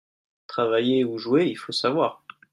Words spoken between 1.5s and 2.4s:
faut savoir.